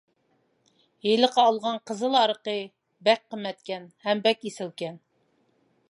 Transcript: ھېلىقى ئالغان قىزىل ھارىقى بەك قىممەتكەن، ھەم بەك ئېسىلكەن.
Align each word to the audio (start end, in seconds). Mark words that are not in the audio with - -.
ھېلىقى 1.07 1.43
ئالغان 1.43 1.77
قىزىل 1.91 2.17
ھارىقى 2.21 2.57
بەك 3.09 3.23
قىممەتكەن، 3.35 3.87
ھەم 4.07 4.25
بەك 4.27 4.49
ئېسىلكەن. 4.51 4.99